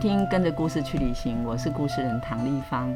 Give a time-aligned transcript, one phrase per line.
[0.00, 2.90] 听《跟着故事去旅行》，我是故事人唐丽芳。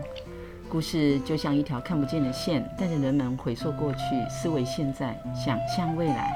[0.70, 4.00] 故事就像一条看不见的线，带着人们回溯过去，
[4.30, 6.32] 思维现在，想象未来。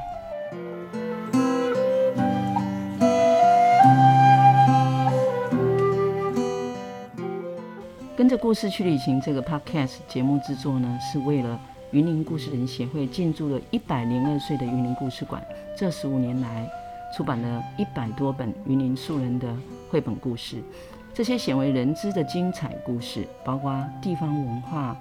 [8.15, 11.59] 跟着故事去旅行这个 Podcast 节目制作呢，是为了
[11.93, 15.43] 云林故事人协会进驻了一百零二岁的云林故事馆，
[15.75, 16.69] 这十五年来
[17.17, 19.49] 出版了一百多本云林素人的
[19.91, 20.63] 绘本故事，
[21.15, 24.97] 这些鲜为人知的精彩故事，包括地方文化、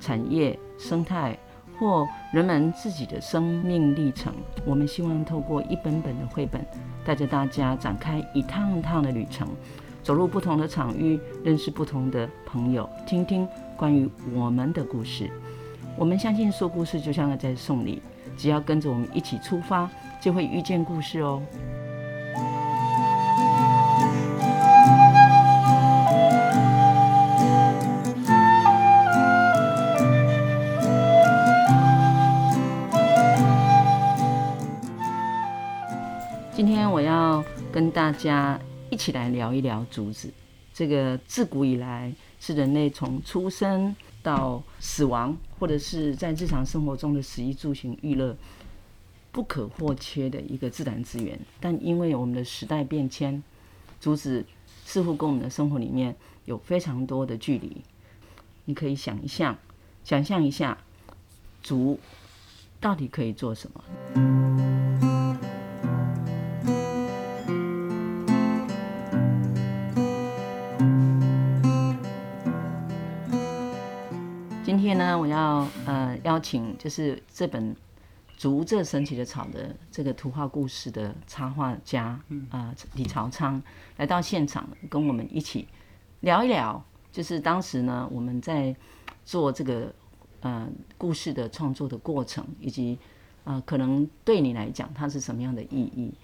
[0.00, 1.36] 产业、生态
[1.78, 4.32] 或人们自己的生命历程。
[4.64, 6.64] 我们希望透过一本本的绘本，
[7.04, 9.48] 带着大家展开一趟趟的旅程，
[10.02, 15.30] 走入不同的场域，认识不同的朋友，听听关于我们的故事。
[15.96, 18.00] 我们相信说故事就像在送礼，
[18.36, 21.42] 只要跟着我们一起出发，就会遇见故事哦。
[37.78, 38.58] 跟大家
[38.90, 40.28] 一起来聊一聊竹子。
[40.74, 48.36] 这个自古以来是人类从出生到死亡，或者是在日常生活中的食衣住行娱乐
[49.30, 51.38] 不可或缺的一个自然资源。
[51.60, 53.40] 但因为我们的时代变迁，
[54.00, 54.44] 竹子
[54.84, 57.76] 似乎跟我们的生活里面有非常多的距离。
[58.64, 59.56] 你可以想一想，
[60.02, 60.76] 想象一下，
[61.62, 62.00] 竹
[62.80, 64.37] 到底可以做什么？
[74.88, 77.74] 天呢，我要呃邀请就是这本
[78.38, 82.04] 《竹这神奇的草》的这个图画故事的插画家
[82.48, 83.62] 啊、呃、李朝昌
[83.98, 85.68] 来到现场，跟我们一起
[86.20, 86.82] 聊一聊，
[87.12, 88.74] 就是当时呢我们在
[89.26, 89.94] 做这个
[90.40, 90.66] 呃
[90.96, 92.98] 故事的创作的过程，以及
[93.44, 96.14] 呃可能对你来讲它是什么样的意义？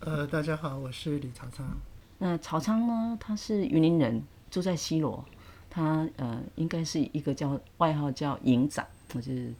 [0.00, 1.66] 呃，大家好，我是李朝昌。
[2.18, 5.24] 那朝昌呢，他是云林人，住在西螺。
[5.70, 9.52] 他呃，应该是一个叫外号叫营长，我就是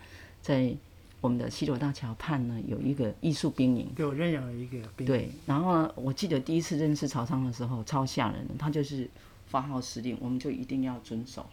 [0.43, 0.75] 在
[1.21, 5.07] 我们的西螺大桥畔呢，有一个艺术兵营，给我认养了一个兵营。
[5.07, 9.09] 对，然后呢，我记得第一次认识曹昌的时候，超吓人的，他就是
[9.47, 11.47] 发号施令，我们就一定要遵守。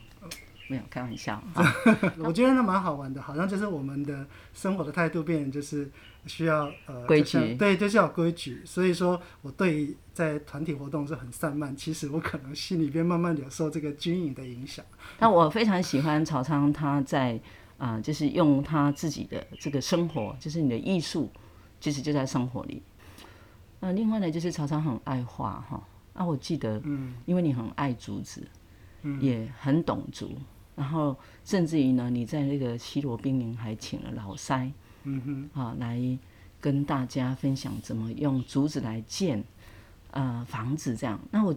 [0.68, 1.42] 没有开玩笑，
[2.20, 5.90] 我觉得那蛮好玩的，好像就是我们的生活的态度变，就是
[6.26, 8.62] 需要呃规矩，对，就是要规矩。
[8.66, 14.84] 所以说我对在团体活动是很散漫，其实我可能心里边慢慢有受这个军营的影响。
[15.18, 17.40] 但我非常喜欢曹昌，他在
[17.78, 21.32] 啊、呃，就是用他自己的这个生活，就是你的艺术，
[21.80, 22.84] 其实就在生活里。
[23.80, 25.82] 那、呃、另外呢，就是曹昌很爱画哈，
[26.14, 28.46] 啊，我记得，嗯，因为你很爱竹子，
[29.04, 30.36] 嗯，也很懂竹。
[30.78, 34.72] 然后甚至于呢，你在那个西罗兵营还请了老塞，
[35.06, 36.00] 嗯哼，啊，来
[36.62, 39.44] 跟大家分享怎么用竹子来建，
[40.12, 41.20] 呃，房子这样。
[41.32, 41.56] 那我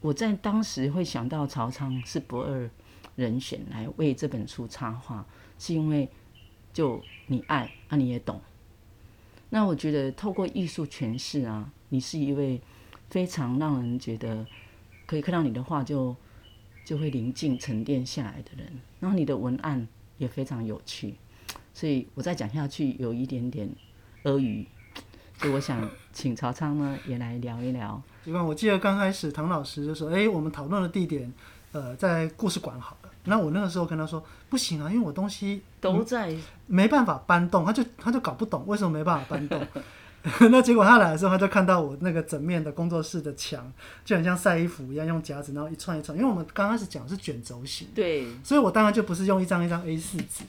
[0.00, 2.68] 我在当时会想到曹昌是不二
[3.14, 5.24] 人选来为这本书插画，
[5.60, 6.08] 是因为
[6.72, 8.40] 就你爱，啊，你也懂。
[9.48, 12.60] 那我觉得透过艺术诠释啊，你是一位
[13.10, 14.44] 非常让人觉得
[15.06, 16.16] 可以看到你的画就。
[16.86, 19.88] 就会宁静沉淀下来的人，然后你的文案
[20.18, 21.16] 也非常有趣，
[21.74, 23.68] 所以我再讲下去有一点点
[24.22, 24.64] 阿谀，
[25.36, 28.00] 所以我想请曹昌呢也来聊一聊。
[28.24, 31.32] 因为我记得刚开始唐老师就说：“哎，我们讨论的地点，
[31.72, 36.32] 呃，在故事馆好了。”那我那个时候跟他说：“不行啊，因为我东西都在，
[36.68, 39.60] 没办法搬动。”他就他就搞不懂为什么没办法搬动。
[40.50, 43.72] 那结果他来的时候，他就看到我那个整面的工作室的墙，
[44.04, 46.18] 就很像晒衣服一样，用夹子然后一串一串。
[46.18, 50.42] 因为我们刚开始讲是卷轴型，对，所以我当然就不是用一张一张 A 四纸，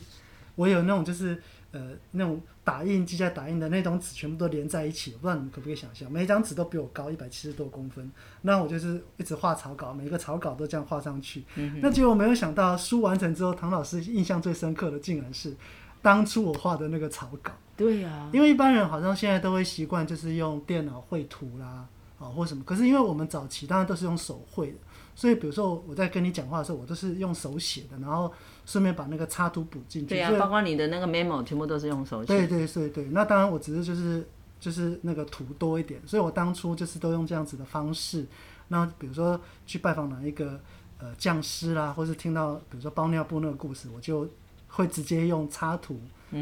[0.55, 1.39] 我有那种就是
[1.71, 5.11] 呃那种打印机在打印的那种纸，全部都连在一起。
[5.13, 11.43] 我不知道你们可不可以想象，每一张纸都比我高一百七十多公分，那我就是一直画草稿，每一个草稿都这样画上去。
[11.55, 15.55] 嗯、那结果我没有想到，书完成之后，唐老师印象最深刻的竟然是
[16.01, 17.51] 当初我画的那个草稿。
[17.77, 21.85] 对呀、啊，因为一般人好像现在都会习惯就是用电脑绘图啦，
[22.19, 22.63] 啊或什么。
[22.63, 24.77] 可是因为我们早期当然都是用手绘的，
[25.15, 28.33] 所以比如说我在跟你讲话的时候，我都是用手写的，然后
[28.65, 30.09] 顺便把那个插图补进去。
[30.09, 32.27] 对呀、啊，包括你的那个 memo 全部都是用手写。
[32.27, 34.27] 对对对对，那当然我只是就是
[34.59, 38.25] 就是那个图多一点，所以我当初就是都用这样子的方式。
[38.69, 40.59] 那比如说去拜访哪一个
[40.97, 44.27] 呃匠师啦，或是听到比如说包尿布那个故事，我就
[44.67, 45.99] 会直接用插图。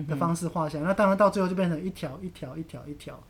[0.08, 3.22] 的方式画下来，那当然到最后就变成一条一条一条一条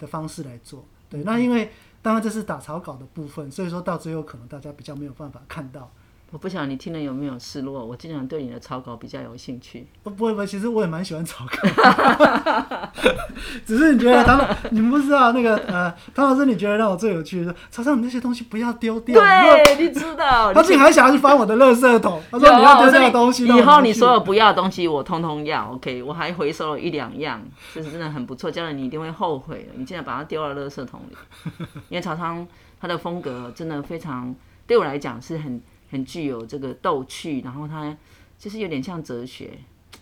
[0.00, 0.84] 的方式来做。
[1.08, 1.70] 对，那因为
[2.02, 5.88] 当然这是打草稿的部分，所以说到最后可能大家比较没有办法看到。
[6.32, 7.84] 我不晓得你听了有没有失落？
[7.84, 9.86] 我经常对你的草稿比较有兴趣。
[10.02, 12.88] 不不会不会，其实我也蛮喜欢草稿，
[13.66, 19.20] 只是你觉得唐老，你们不知道那个呃，唐老师，你觉得让我最有趣的是，曹上你那些东西不要丢掉。
[19.20, 22.22] 对，你知道，他竟然还想要去翻我的垃圾桶。
[22.30, 25.70] 他说你要丢掉东西，以后你所有不要的东西我通通要。
[25.74, 27.42] OK，我还回收了一两样，
[27.74, 28.50] 这是真的很不错。
[28.50, 31.16] 将来你一定会后悔的，你竟然把它丢到垃圾桶里。
[31.90, 32.46] 因为曹昌
[32.80, 34.34] 他的风格真的非常，
[34.66, 35.60] 对我来讲是很。
[35.92, 37.94] 很具有这个逗趣，然后它
[38.38, 39.58] 就是有点像哲学，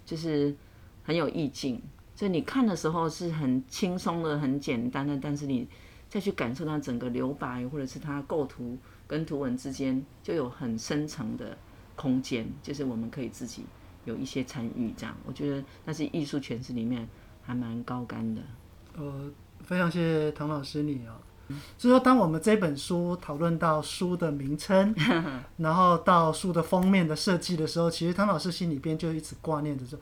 [0.07, 0.55] 就是
[1.03, 1.83] 很有意境。
[2.15, 5.67] 所以你看的时候是很轻松的、很简单的，但是你
[6.09, 8.79] 再去感受它整个留白，或者是它构图
[9.09, 11.59] 跟图文之间，就有很深层的
[11.97, 13.65] 空间，就是我们可以自己
[14.05, 14.95] 有一些参与。
[14.97, 17.09] 这样，我觉得那是艺术诠释里面
[17.43, 18.41] 还蛮高干的。
[18.97, 19.29] 呃，
[19.65, 21.15] 非常谢谢唐老师你哦。
[21.79, 24.95] 所以说，当我们这本书讨论到书的名称，
[25.59, 29.99] 然后到书的封面的设计的时候，其实汤老师心里边就一直挂念着说：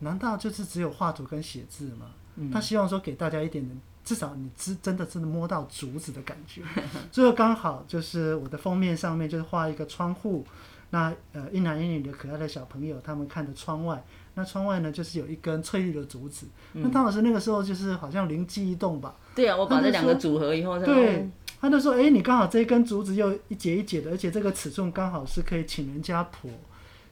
[0.00, 2.06] 难道就是只有画图跟写字吗？
[2.36, 6.62] 嗯、他希望说给大家一点点，至少你真真的真的摸到竹子的感觉。
[7.10, 10.44] 最后刚好就是我的封面上面就是画一个窗户，
[10.90, 14.04] 那呃一男一女的可爱的小朋友，他们看着窗外。
[14.38, 16.46] 那窗外呢，就是有一根翠绿的竹子。
[16.74, 19.14] 嗯、那汤老师那个时候就是好像灵机一动吧？
[19.34, 21.26] 对啊，我把这两个组合以后，对，
[21.58, 26.50] 他就说：“哎、欸，你刚好这一根竹子又一节一节的，而且这个尺寸刚好是可以请人家剖，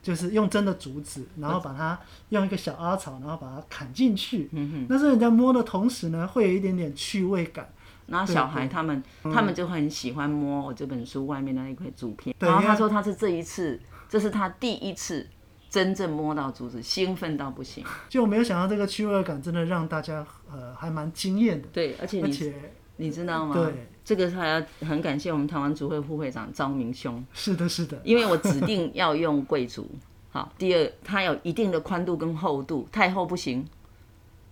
[0.02, 1.98] 就是用真的竹子，然后把它
[2.28, 4.50] 用一个小阿草，然后把它砍进去。
[4.52, 7.66] 嗯哼，那是人家摸的同时呢，会有一点点趣味感。
[8.06, 12.36] 然后小孩他们他们就很喜欢摸我这本书外面的那一块竹片。
[12.38, 13.80] 然后他说他是这一次，
[14.10, 15.26] 这是他第一次。”
[15.74, 17.84] 真正摸到竹子，兴奋到不行。
[18.08, 21.66] 就我没有想到这个趣味感，真的让大家呃还蛮惊艳的。
[21.72, 22.54] 对，而且你而且
[22.98, 23.56] 你知道吗？
[23.56, 27.24] 对，这个还要很感谢我们台湾竹会副会长张明兄。
[27.32, 28.00] 是的，是的。
[28.04, 29.90] 因为我指定要用贵竹。
[30.30, 33.66] 好，第二，它有一定的宽度跟厚度，太厚不行，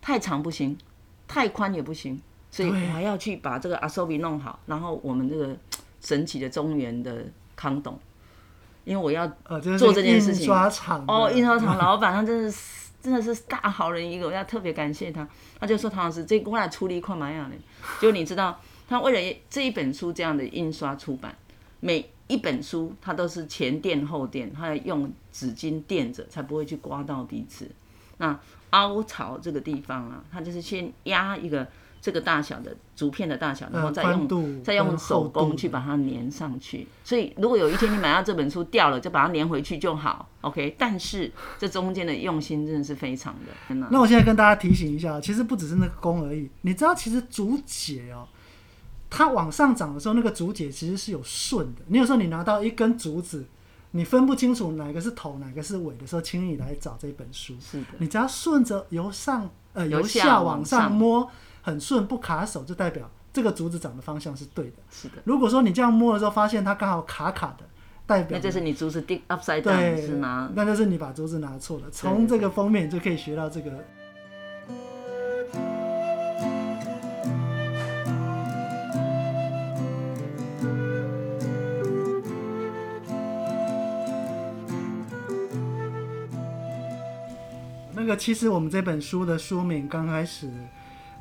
[0.00, 0.76] 太长不行，
[1.28, 2.20] 太宽也不行，
[2.50, 4.58] 所以我还要去把这个阿苏比弄好。
[4.66, 5.56] 然后我们这个
[6.00, 7.24] 神奇的中原的
[7.54, 7.96] 康董。
[8.84, 9.26] 因为我要
[9.78, 10.46] 做这件事情，
[11.06, 15.26] 哦，印刷厂老板他真的是 真的是大好人一个，我要特别感谢他。
[15.58, 17.56] 他就说唐老师，这过来处理快蛮样的。
[18.00, 21.36] 就你知道，他为了这一本书这样的印刷出版，
[21.80, 27.70] 每一本书他都是前垫后垫，他要用纸巾垫着，才不会去刮到彼此。
[28.18, 28.38] 那
[28.70, 31.66] 凹槽这个地方啊，他就是先压一个。
[32.02, 36.88] 这个大小的竹片的大小，然后再用再用手工去把它粘上去。
[37.04, 40.28] 所以如果有一天你买到这本书掉了，就把它粘回去就好。
[40.40, 43.52] OK，但是这中间的用心真的是非常的。
[43.68, 43.86] 真的。
[43.92, 46.50] 那我现在跟大家提醒一下，其实不只是那个工而已。
[46.62, 48.26] 你知道，其实竹节哦，
[49.08, 51.82] 它往上长的时候，那个竹节其实是有顺的。
[51.86, 53.46] 你有时候你拿到一根竹子，
[53.92, 57.54] 你分不清楚哪个是头，哪个是尾的时候，请你来找这本书。
[57.60, 57.86] 是的。
[57.98, 61.30] 你只要顺着由上呃由下往上摸。
[61.62, 64.76] 很顺不卡手，就代表这个竹子长的方向是对的。
[64.90, 65.14] 是的。
[65.24, 67.64] 如果说你这样摸的时候，发现它刚好卡卡的，
[68.04, 70.50] 代表那就是你竹子钉 upside down 是吗？
[70.54, 71.84] 那就是你把竹子拿错了。
[71.90, 73.72] 从这个封面就可以学到这个。
[87.94, 90.50] 那个其实我们这本书的书名刚开始。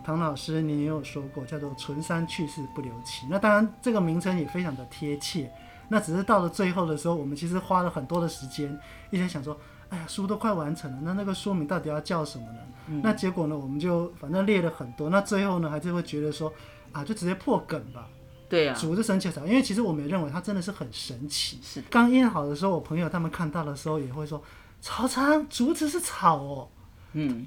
[0.03, 5.51] 唐老师，你也有说过叫做“存山去世不留情”，那当然这个名称也非常的贴切。
[5.89, 8.79] 那只是到了最后的时候，我们其实花了很多的时间，
[9.09, 12.59] 一直想说，哎呀，书都快完成了，那那个书名到底要叫什么呢？
[12.87, 15.09] 嗯、那结果呢，我们就反正列了很多。
[15.09, 16.51] 那最后呢，还是会觉得说，
[16.93, 18.07] 啊，就直接破梗吧。
[18.47, 21.59] 对呀、啊，竹子神奇草，因为其实我们也认为它真的是很神奇。
[21.61, 21.81] 是。
[21.89, 24.41] 刚印好的时候，我朋友他们看到的时候也会说，
[24.81, 26.67] 曹昌，竹子是草哦。
[27.13, 27.45] 嗯。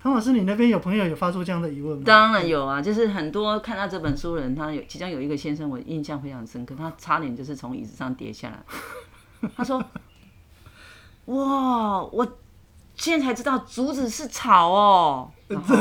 [0.00, 2.04] 唐老师，你那边有朋友有发出这样的疑问吗？
[2.06, 9.50] 当然有啊，就是很多看到这本书的人，他有其中有一个先生，我印象非常深刻，他差点就是从椅子上跌下来。
[9.56, 9.84] 他说
[11.26, 12.26] ：“哇，我
[12.94, 15.30] 现在才知道竹子是草哦。
[15.48, 15.76] ”然后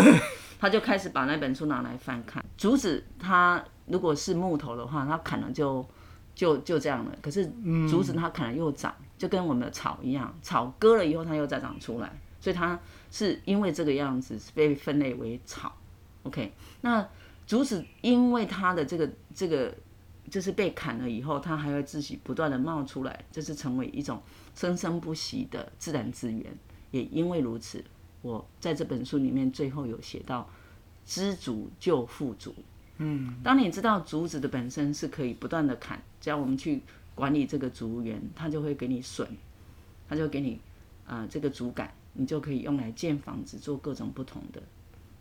[0.59, 2.43] 他就开始把那本书拿来翻看。
[2.57, 5.85] 竹子它如果是木头的话，它砍了就
[6.33, 7.11] 就就这样了。
[7.21, 7.45] 可是
[7.87, 12.11] 竹子它砍了又长，就跟我们的草一样，草割了以后它又再长出来，
[12.47, 12.79] 所以它。
[13.09, 15.73] 是因为这个样子被分类为草
[16.23, 16.51] ，OK？
[16.81, 17.07] 那
[17.47, 19.73] 竹子因为它的这个这个
[20.29, 24.21] 就是被砍了以后，它还会自己不断的冒出来，就是成为一种
[24.53, 26.45] 生生不息的自然资源。
[26.91, 27.81] 也因为如此，
[28.21, 30.47] 我在这本书里面最后有写到
[31.07, 32.53] “知足就富足”，
[32.99, 36.81] 嗯，当你知道竹子的本身是可以不断的砍，只要我们去
[37.15, 39.25] 管理这个竹园，它就会给你笋，
[40.09, 40.59] 它就给你
[41.05, 44.61] 啊、呃、这个竹竿，你就可以用来建房子，做各种不同的。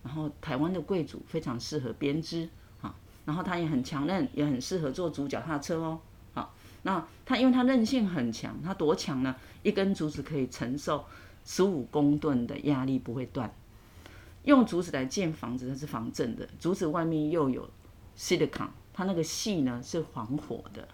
[0.02, 2.48] 然后台湾的贵族非常适合编织
[2.80, 6.00] 啊，然后它也很强韧，也很适合做竹脚踏车哦。
[6.32, 9.34] 好，那它因为它韧性很强，它多强呢？
[9.62, 11.04] 一根竹子可以承受
[11.44, 13.52] 十五公吨的压力，不会断。
[14.44, 16.48] 用竹子来建房子，它是防震的。
[16.60, 17.68] 竹子外面又有
[18.16, 20.86] silicon，它那个细呢是防火的。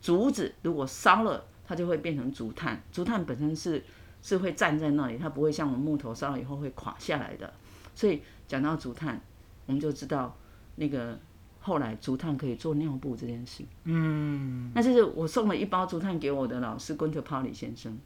[0.00, 2.82] 竹子如果烧了，它就会变成竹炭。
[2.90, 3.84] 竹炭本身是
[4.22, 7.52] 是会站在那里，它不会像我们木头烧了以后会垮下来的。
[7.94, 9.20] 所以讲到竹炭，
[9.66, 10.34] 我们就知道
[10.76, 11.18] 那个
[11.60, 13.62] 后来竹炭可以做尿布这件事。
[13.84, 17.98] 嗯，那就是我送了一包竹炭给我的老师 Gunter Pauli 先生，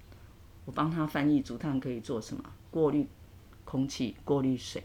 [0.64, 2.42] 我帮他翻译竹炭可以做什么，
[2.73, 3.06] 过滤。
[3.68, 4.80] 空气过滤水，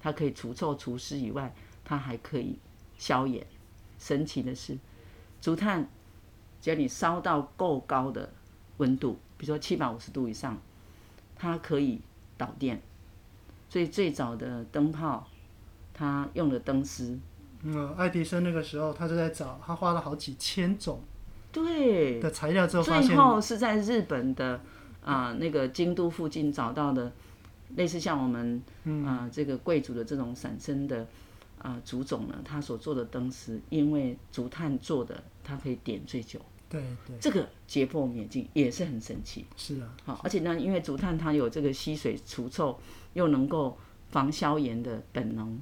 [0.00, 2.58] 它可以除臭除湿以外，它还可以
[2.96, 3.46] 消炎。
[3.98, 4.78] 神奇的是，
[5.38, 5.86] 竹炭
[6.58, 8.32] 只要你烧到够高的
[8.78, 10.58] 温度，比如说七百五十度以上，
[11.42, 12.00] 它可以
[12.38, 12.80] 导电。
[13.68, 15.26] 所以最早的灯泡，
[15.92, 17.18] 它用的灯丝。
[17.64, 21.00] 嗯，爱迪生那个时候他就在找，他花了好几千种
[21.50, 24.60] 对的材料之后，最后是在日本的
[25.04, 27.10] 啊、呃、那个京都附近找到的。
[27.74, 31.00] 类似像我们啊、嗯呃、这个贵族的这种散生的
[31.58, 36.38] 啊、呃、竹种呢，它所做的灯丝，因为竹炭做的，它可以点最久。
[36.72, 39.44] 对对，这个解破眼镜也是很神奇。
[39.56, 42.80] 是啊，好，而且呢，因为竹炭它有这个吸水除臭，
[43.12, 43.76] 又能够
[44.08, 45.60] 防消炎的本能，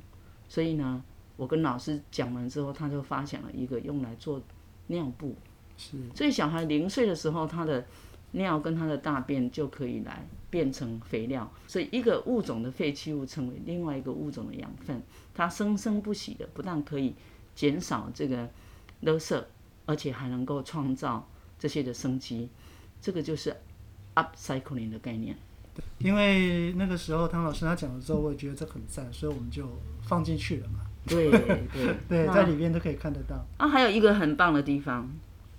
[0.49, 1.03] 所以呢，
[1.37, 4.41] 我跟老师讲完之后，他就发想了一个用来做
[4.87, 5.35] 尿布。
[5.77, 7.85] 是，所以小孩零岁的时候，他的
[8.31, 10.25] 尿跟他的大便就可以来。
[10.51, 15.01] 变成肥料，所以一个物种的废弃物成为另外一个物种的养分，
[15.33, 17.15] 它生生不息的，不但可以
[17.55, 18.51] 减少这个
[19.05, 19.41] 垃圾，
[19.87, 22.49] 而且还能够创造这些的生机，
[23.01, 23.57] 这个就是
[24.15, 25.37] upcycling 的概念。
[25.75, 29.69] 对，因为那个时候汤老师他讲的时候，我也觉得这很赞，所以我们就
[30.03, 30.81] 放进去了嘛。
[31.07, 33.45] 对对对， 在里面都可以看得到。
[33.59, 35.09] 啊，还有一个很棒的地方，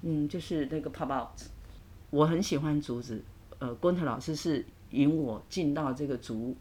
[0.01, 1.41] 嗯，就是那个 pop out，
[2.09, 3.23] 我很喜欢竹子，
[3.59, 4.65] 呃，昆特老师是。
[4.93, 6.53] 引我进到这个竹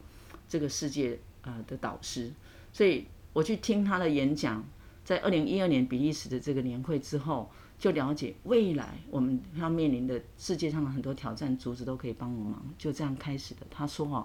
[0.49, 2.33] 这个世界呃的导师，
[2.73, 4.65] 所以我去听他的演讲，
[5.11, 13.67] 在二零一二年比利时的这个年会之后，就了解未来我们要面临的世界上的很多挑战，竹子都可以帮我忙，就这样开始的。
[13.69, 14.25] 他说哦，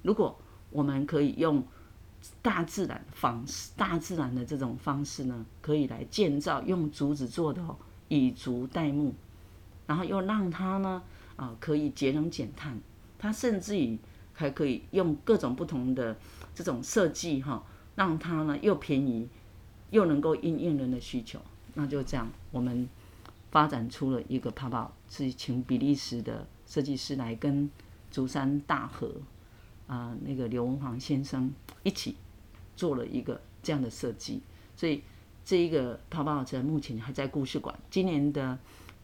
[0.00, 0.34] 如果
[0.70, 1.62] 我们可以用
[2.40, 7.76] 大自然方式、大自然的这种方式呢，可以来建造用竹子做的哦
[8.08, 9.12] 以竹代木，
[9.86, 11.02] 然后又让它呢
[11.36, 12.80] 啊可以节能减碳。
[13.18, 13.98] 它甚至于
[14.32, 16.16] 还可以用各种不同的
[16.54, 17.62] 这种设计哈，
[17.94, 19.28] 让它呢又便宜，
[19.90, 21.40] 又能够应应人的需求。
[21.74, 22.88] 那就这样，我们
[23.50, 27.70] 发展出了一个泡泡，是请比利时的设计师来跟
[28.10, 29.10] 竹山大和
[29.86, 31.52] 啊那个刘文煌先生
[31.82, 32.16] 一起
[32.76, 34.40] 做了一个这样的设计。
[34.76, 35.02] 所以
[35.44, 37.78] 这一个泡泡在目前还在故事馆。
[37.90, 38.58] 今年的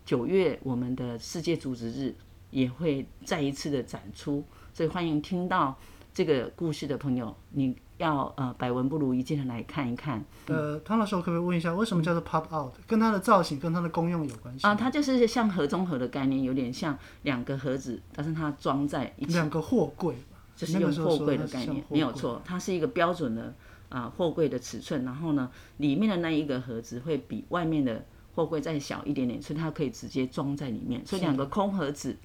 [0.05, 2.15] 九月，我们的世界竹子日。
[2.51, 5.77] 也会再一次的展出，所以欢迎听到
[6.13, 10.25] 这个故事的朋友，你要呃百闻不如一见的来看一看。
[10.47, 12.73] 呃，汤老师，我可不可以问一下，为什么叫做 pop out？
[12.87, 14.67] 跟它的造型跟它的功用有关系？
[14.67, 19.33] 啊，它就是像盒中盒的概念，有点像两个盒子，但是它装在一起。
[19.33, 20.17] 两个货柜，
[20.57, 23.55] 就是用货柜的概念，没有错，它是一个标准的
[23.89, 25.05] 啊货柜的尺寸。
[25.05, 31.05] 然后呢，里面的那一个盒子会比外面的货柜再小一点点，所以它可以直接装在里面。
[31.07, 32.17] 所以两个空盒子。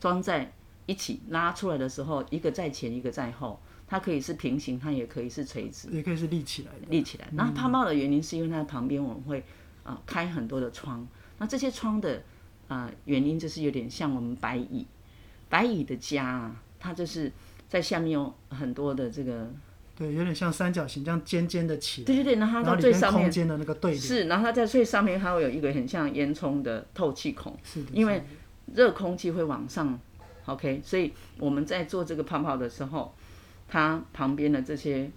[0.00, 0.52] 装在
[0.84, 6.86] 一起拉出来的时候，一个在前，一个在后，它可以是平行，它也可以是垂直，也可以是立起来的。
[6.88, 7.28] 立起来。
[7.32, 9.38] 那泡泡的原因是因为它旁边我们会
[9.82, 11.06] 啊、呃、开很多的窗，
[11.38, 12.22] 那这些窗的
[12.68, 14.86] 啊、呃、原因就是有点像我们白蚁，
[15.48, 17.30] 白蚁的家啊，它就是
[17.68, 19.50] 在下面有很多的这个，
[19.96, 22.06] 对，有点像三角形这样尖尖的起来。
[22.06, 28.24] 对对对，然后它到最上面空间的那个对是，然后它在最上面还会有一个很像烟囱的透气孔，是的，因为。
[28.74, 30.00] 热空气会往上
[30.46, 33.14] ，OK，所以我们在做这个泡泡的时候，
[33.68, 35.10] 它旁边的这些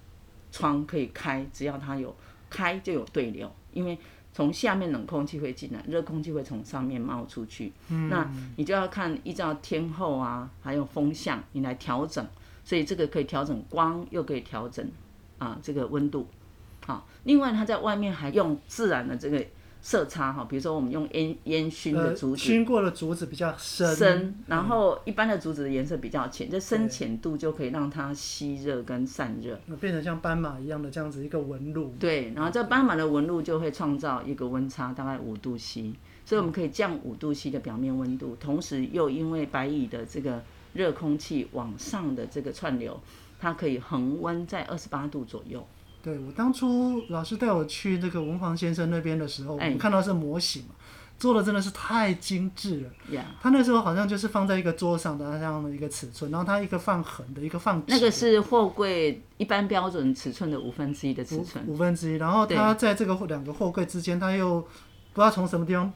[0.52, 2.16] 窗可以开，只要它有
[2.50, 3.98] 开就有对流，因为
[4.34, 7.72] 从下面冷空气会进来，热空气会从上面冒出去。
[7.90, 12.26] 嗯，那你就要看依照天候啊，还有风向，你来调整。
[12.64, 14.86] 所以这个可以调整光，又可以调整
[15.38, 16.28] 啊这个温度。
[16.86, 19.46] 好，另外它在外面还用自然的这个
[19.82, 31.94] 色差哈，比如说我们用烟烟熏的竹子，熏、呃、过的竹子比较深，深，然后一般的竹子的颜色比较浅，这深浅度就可以让它吸热跟散热，变成像斑马一样的这样子一个纹路。
[32.00, 35.94] 对，然后这斑马的纹路就会创造一个温差，大概五度 C，
[36.26, 40.44] 所以我们可以降五度 C 的表面温度，同时又因为白蚁的这个
[40.74, 43.00] 热空气往上的这个串流，
[43.40, 45.66] 它可以恒温在二十八度左右。
[46.04, 50.70] 对，我当初老师带我去那个文房先生那边的时候，我们看到是模型嘛，
[51.18, 52.90] 做的真的是太精致了。
[53.12, 53.24] Yeah.
[53.42, 57.84] 他那时候好像就是放在一个桌上的这样的一个尺寸，然后他一个放横的，一个放。
[57.88, 61.66] 那个是货柜一般标准尺寸的五分之一的尺寸。
[61.68, 64.68] 五分之一，然后他在这个两个货柜之间，他又不
[65.16, 65.92] 知道从什么地方，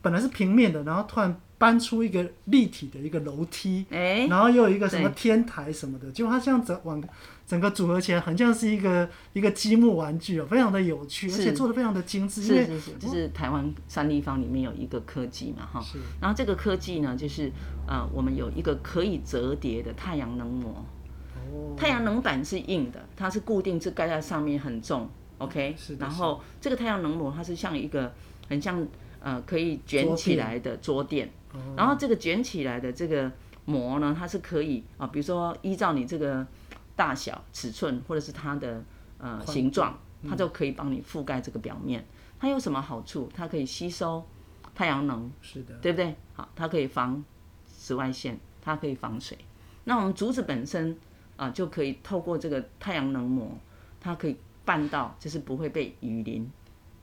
[0.00, 7.00] 本来是平面的，然后突然搬出一个立体的一个楼梯，欸、然后又有一个什么天台什么的，就它这样子往。
[7.44, 12.40] 整个组合起来很像是一个一个积木玩具哦，非常的有趣，而且做的非常的精致。
[12.40, 15.80] 是是是，就是台湾三立方里面有一个科技嘛，哈。
[15.80, 15.98] 是。
[16.20, 17.52] 然后这个科技呢，就是
[17.86, 20.82] 呃，我们有一个可以折叠的太阳能膜。
[21.34, 21.76] 哦。
[21.76, 25.74] 太阳能板是硬的，它是固定，是盖在上面很重，OK。
[25.76, 25.96] 是。
[25.96, 28.10] 然后这个太阳能膜它是像一个
[28.48, 28.86] 很像
[29.22, 31.30] 呃可以卷起来的桌垫。
[31.52, 31.60] 哦。
[31.76, 33.32] 然后这个卷起来的这个
[33.64, 36.46] 膜呢，它是可以啊，比如说依照你这个。
[36.94, 38.84] 大小、尺寸或者是它的
[39.16, 39.98] 呃形状，
[40.28, 42.04] 它就可以帮你覆盖这个表面。
[42.38, 43.30] 它有什么好处？
[43.34, 44.22] 它可以吸收
[44.74, 46.14] 太阳能，是的，对不对？
[46.34, 47.24] 好，它可以防
[47.66, 49.38] 紫外线，它可以防水。
[49.84, 50.92] 那我们竹子本身
[51.36, 53.50] 啊、呃，就可以透过这个太阳能膜，
[53.98, 54.36] 它可以
[54.66, 56.48] 办到，就是不会被雨淋，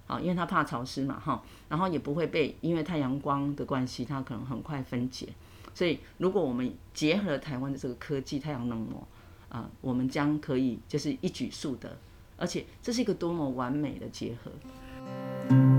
[0.09, 5.29] 啊，因为它怕潮湿嘛，哈，然后也不会被因为太阳光的关系，它可能很快分解。
[5.73, 9.07] 所以，如果我们结合台湾的这个科技，太阳能膜。
[9.49, 11.97] 啊、我们将可以就是一举数得，
[12.37, 15.78] 而且这是一个多么完美的结合。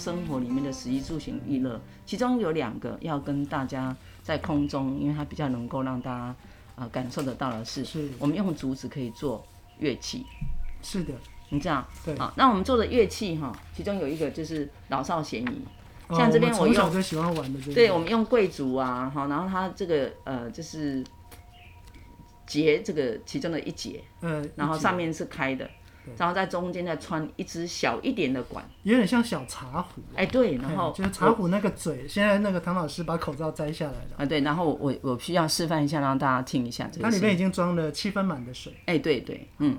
[0.00, 6.36] 生活里面的食衣住行娱乐，其中有两个要跟大家在空中，因为它比较能够让大家啊、
[6.76, 8.08] 呃、感受得到的是，是。
[8.18, 9.46] 我们用竹子可以做
[9.78, 10.24] 乐器。
[10.82, 11.12] 是的。
[11.52, 15.64] 你这样，对，好，那我们做的乐器哈，其中有一个就是老少咸宜，
[16.10, 21.02] 像这边我用，从小就喜欢玩的，对，我们用贵族啊，好，然后它这个呃就是
[22.46, 25.68] 节这个其中的一节，嗯，然后上面是开的，
[26.16, 39.78] 然后在中间再穿一支小一点的管，有点像小茶壶，哎，对，然后就是茶壶那个嘴，现在那个唐老师把口罩摘下来了，啊，对，然后我我需要示范一下，让大家听一下这个，它里面已经装了七分满的水，哎，对对，嗯。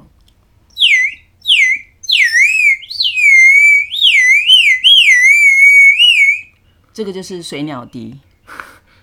[6.94, 8.20] 这个就是水鸟笛，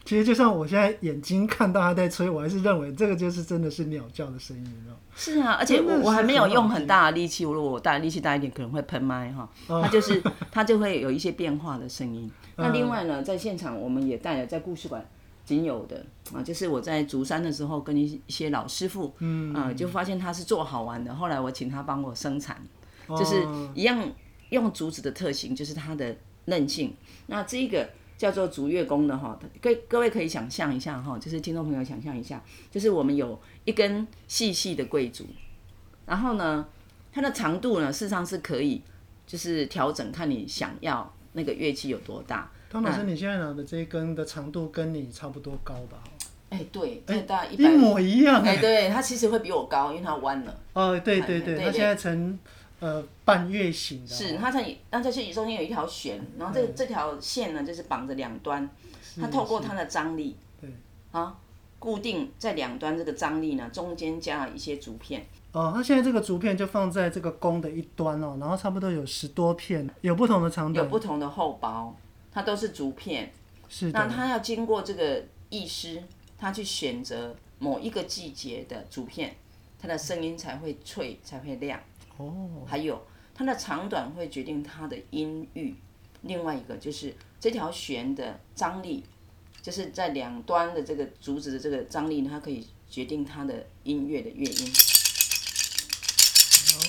[0.09, 4.97] 其实就像我现在眼睛看到它在吹，我还是认为这个就是真的是鸟叫的声音，你知道？
[5.15, 9.47] 是啊，而且我我还没有用很大的力气，如果我大力气大一点，可能会喷麦哈。
[9.67, 12.31] 它就是 它就会有一些变化的声音。
[12.57, 15.07] 那另外呢，在现场我们也带了在故事馆
[15.45, 22.57] 仅有的啊，就是我在竹山的时候跟一一些老师傅，嗯啊，就发现他是做好玩的，后来我请他帮我生产，
[23.09, 24.03] 就是一样
[24.49, 26.17] 用竹子的特性，就是它的。
[26.49, 26.95] 韧性，
[27.27, 27.87] 那这一个
[28.19, 35.25] 叫做竹乐弓的哈，各各位可以想象一下哈，就是听众朋友想象一下，就是我们有一根细细的桂竹，
[36.05, 36.67] 然后呢，
[37.13, 38.83] 它的长度呢，事实上是可以
[39.25, 42.51] 就是调整，看你想要那个乐器有多大。
[42.69, 46.03] 汤老师，你现在拿的这一根的长度跟你差不多高吧？
[46.51, 48.43] 哎，对，最大一一模一样。
[48.43, 50.61] 哎，对，它其实会比我高，因为它弯了。
[50.73, 52.37] 哦，对对对，它现在成。
[52.81, 54.15] 呃，半月形的。
[54.15, 58.69] 是，它在那在这中间有一条弦，然后这个、这条线呢，就是绑着两端，
[59.21, 60.71] 它透过它的张力，对，
[61.11, 61.37] 啊，
[61.79, 65.27] 固定在两端这个张力呢，中间加了一些竹片。
[65.51, 71.97] 哦，它现在这个竹片就放在这个弓的一端哦，然后差不多有十多片，有不同的长短，有不同的厚薄，
[72.31, 73.33] 它都是竹片。
[73.69, 73.99] 是的。
[73.99, 76.03] 那它要经过这个艺师，
[76.39, 79.35] 他去选择某一个季节的竹片，
[79.81, 81.81] 它的声音才会脆，才会亮。
[82.19, 85.75] 哦，还有它的长短会决定它的音域，
[86.23, 89.05] 另外一个就是这条弦的张力，
[89.63, 94.73] 就是在两端的这个竹子的这个张力呢，它可以决定它的音乐的乐音。
[96.73, 96.81] 好，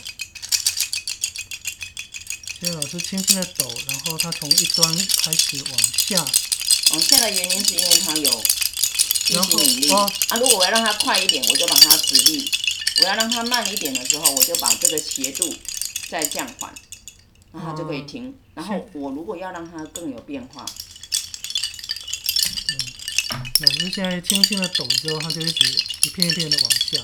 [2.60, 4.92] 现在老师轻轻的抖，然后它从一端
[5.24, 6.26] 开始往下，
[6.92, 8.32] 往下的原因是因为它有
[9.28, 9.94] 地心引力。
[9.94, 12.52] 啊，如果我要让它快一点，我就把它直立。
[13.00, 15.54] 我要让它慢一点的时候，我就把这个斜度
[16.10, 16.74] 再降缓，
[17.54, 18.36] 然后它就可以停。
[18.54, 20.66] 然后我如果要让它更有变化，
[22.70, 22.78] 嗯
[23.62, 25.68] 那就是现在轻轻的抖之后，它就一直
[26.04, 27.00] 一片一片的往下。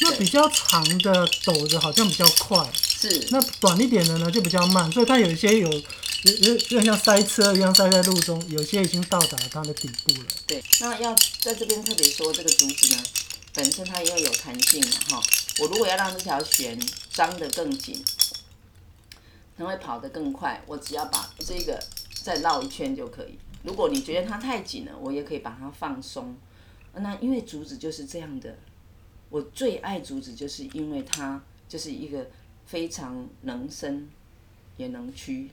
[0.00, 2.58] 那比较长的抖着好像比较快，
[3.00, 3.26] 是。
[3.30, 5.82] 那短一点的呢就比较慢，所以它有一些有有
[6.40, 10.26] 有有点像塞车一样塞在路中，有些已经到达它的底部了。
[10.46, 13.02] 对，那要在这边特别说，这个竹子呢，
[13.54, 15.22] 本身它因为有弹性嘛，哈，
[15.60, 16.76] 我如果要让这条弦
[17.10, 18.04] 张得更紧，
[19.56, 21.80] 它会跑得更快，我只要把这个
[22.20, 23.38] 再绕一圈就可以。
[23.62, 26.36] 如果你觉得它太紧了，我也可以把它放松。
[26.94, 28.56] 那因为竹子就是这样的，
[29.30, 32.26] 我最爱竹子，就是因为它就是一个
[32.66, 34.10] 非常能伸，
[34.76, 35.48] 也能屈，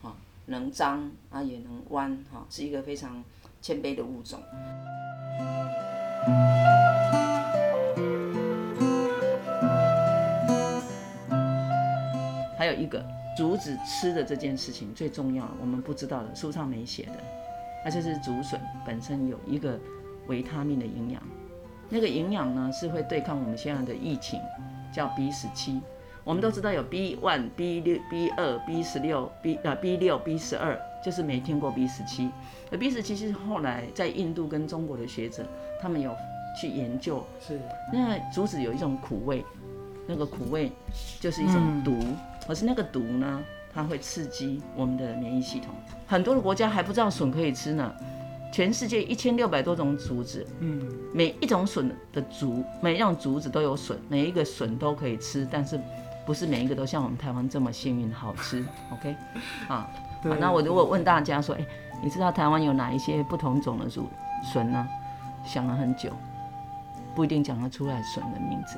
[0.00, 3.22] 哈，能张啊也能弯，哈，是一个非常
[3.60, 4.42] 谦卑的物种。
[12.62, 13.04] 还有一个
[13.36, 17.14] 竹子吃的这件事情最重要，我们不知道的，书上没写的。
[17.84, 19.76] 那就是竹笋本身有一个
[20.28, 21.20] 维他命的营养，
[21.88, 24.40] 那个营养呢是会对抗我们现在的疫情，
[24.94, 25.80] 叫 B 十七。
[26.22, 32.30] 我们都知道有 B one、B 六、B 二、B 十六、B 呃 B 六、B 十二，就是没听过 B 十七。
[32.70, 35.44] 而 B 十七是后来在印度跟中国的学者，
[35.80, 36.14] 他们有
[36.60, 37.58] 去研究，是
[37.92, 39.44] 那竹子有一种苦味，
[40.06, 40.70] 那个苦味
[41.18, 41.98] 就是一种毒，
[42.46, 43.42] 可是那个毒呢？
[43.74, 45.74] 它会刺激我们的免疫系统，
[46.06, 47.90] 很多的国家还不知道笋可以吃呢。
[48.52, 50.78] 全世界一千六百多种竹子，嗯，
[51.14, 55.80] 每一种笋的竹，每一种竹子都有笋，每一个笋都可以吃，但是
[56.26, 58.62] 不是每一个都像我们台湾这么幸运好吃？
[58.92, 59.16] OK，
[59.68, 59.88] 啊，
[60.22, 61.64] 好，那我如果问大家说，哎，
[62.04, 64.06] 你知道台湾有哪一些不同种的竹
[64.52, 64.86] 笋呢？
[65.46, 66.10] 想了很久，
[67.14, 68.76] 不一定讲得出来笋的名字。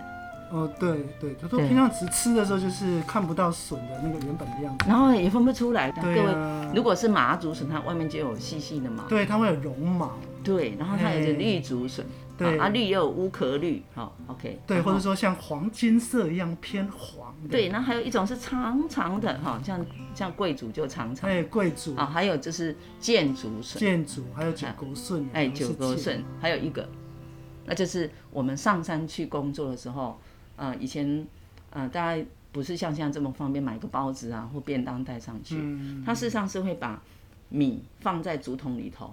[0.55, 5.91] 哦，对对，他说平常只吃的时候就是看不到笋的那个原本的样子，然后也分不出来。
[5.91, 9.03] 各位，如果是麻竹笋，它外面就有细细的毛。
[9.09, 10.13] 对，它会有绒毛。
[10.45, 12.07] 对，然后它有个绿竹笋，
[12.39, 14.61] 对啊，绿也有乌壳绿，好，OK。
[14.65, 17.35] 对，或者说像黄金色一样偏黄。
[17.51, 21.29] 对，那还有一种是长长的，哈，像像桂竹就长长。
[21.29, 23.81] 哎，贵族啊，还有就是箭竹笋。
[23.81, 25.27] 箭竹，还有九沟笋。
[25.33, 26.89] 哎，九沟笋，还有一个，
[27.65, 30.17] 那就是我们上山去工作的时候。
[30.57, 31.27] 呃，以前，
[31.71, 35.57] 呃，大家不是像现在这么方便，买个包子啊或便当带上去。
[35.59, 36.03] 嗯。
[36.07, 37.03] 它事实上是会把
[37.49, 39.13] 米放在竹筒里头。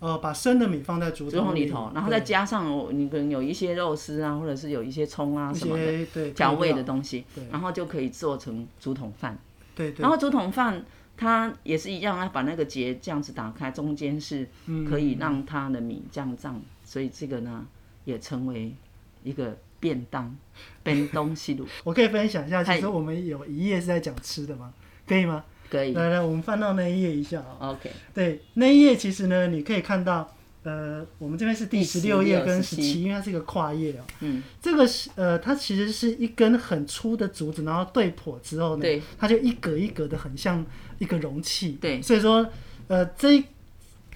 [0.00, 9.38] 哦，把生的米放在竹筒里头，然后再加上你可能有一些肉丝啊，或者是有一些葱啊什么的调味的东西，然后就可以做成竹筒饭。
[9.74, 10.02] 对对。
[10.02, 10.84] 然后竹筒饭
[11.16, 14.46] 它也是一样，它把那个结这样子打开，中间是
[14.86, 17.64] 可以让它的米降胀，所以这个呢
[18.04, 18.74] 也成为
[19.22, 19.56] 一个。
[19.84, 20.34] 便当，
[20.82, 22.64] 便当西路， 我可以分享一下。
[22.64, 24.72] 其实我们有一页是在讲吃的吗？
[25.06, 25.44] 可以吗？
[25.68, 25.92] 可以。
[25.92, 27.68] 来来，我们翻到那一页一下啊。
[27.68, 27.90] OK。
[28.14, 34.04] 对，那一页其实呢，你可以看到，呃，我们这边是第十六页跟十七，因为它是一个跨页哦。
[34.20, 34.42] 嗯。
[34.62, 40.64] 这个是呃，它其实是一根很粗的竹子，然后对剖之后呢，对，它就一格一格的，很像
[40.98, 41.72] 一个容器。
[41.78, 42.00] 对。
[42.00, 42.48] 所以说，
[42.88, 43.44] 呃，这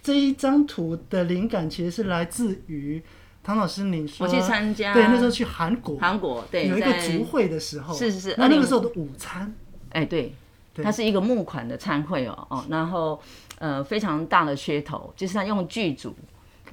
[0.02, 3.02] 这一张图的灵感其实是来自于。
[3.48, 9.50] 唐老师，你说我去参加，对，那时候去韩国，韩国对，有一个竹会的时候，是是是，那那个时候的午餐，
[9.88, 10.34] 哎，对，
[10.74, 13.18] 它是一个募款的餐会哦哦，然后
[13.58, 16.14] 呃非常大的噱头，就是他用巨竹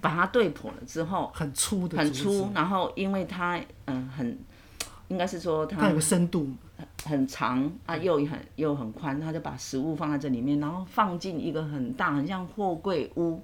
[0.02, 4.38] 把它对剖了之后，很粗的，很粗，然后因为它嗯很，
[5.08, 6.50] 应该是说它有个深度
[7.06, 13.42] 很长啊，又很又很宽，他就把食物放在这里面，然后放进一个很大，很像货柜屋，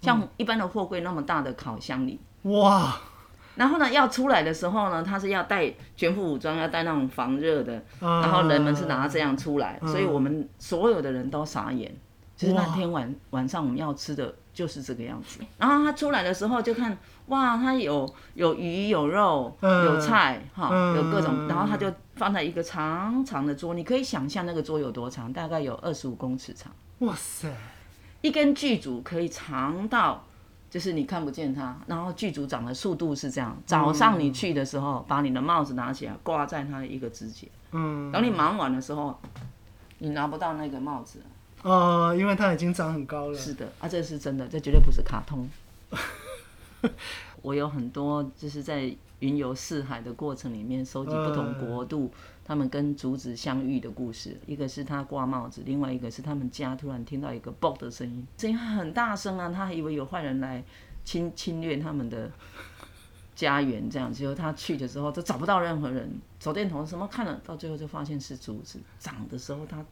[0.00, 2.18] 像一般的货柜那么大的烤箱里。
[2.42, 2.98] 哇，
[3.54, 11.94] 然后呢，要出来的时候呢，他是要带全副武装，要带那种防热的，然后人们是拿这样出来，所以我们所有的人都傻眼，
[12.36, 15.38] 就是那天晚晚上我们要吃的就是这个样子。
[15.56, 26.72] 然后他出来的时候就看，哇，他有有鱼有肉有菜哈，有各种，然后他就放在一个长长的桌，你可以想象那个桌有多长，大概有二十五公尺长。
[26.98, 27.48] 哇塞，
[28.20, 30.24] 一根剧组可以长到。
[30.72, 33.54] 就是你看不见它，然后剧组长的速度是这样。
[33.66, 37.46] 早上你去的时候，把你的帽子拿起来挂在它的一个指节。
[37.72, 38.10] 嗯。
[38.10, 39.14] 等你忙完的时候，
[39.98, 41.18] 你拿不到那个帽子。
[41.60, 43.38] 呃，因为它已经长很高了。
[43.38, 45.46] 是的，啊，这是真的，这绝对不是卡通。
[47.42, 52.10] 我有很多就是在云游四海的过程里面，收集不同国度。
[52.44, 60.62] 他们跟竹子相遇的故事，一个是他挂帽子，另外一个是他们家突然听到一个爆的声音，声音很大声啊，他还以为有坏人来
[61.04, 62.30] 侵侵略他们的
[63.34, 69.84] 家园，这样，结果他去的时候都找不到任何人，手电筒什么看了，到最后就发现是竹子长的时候，他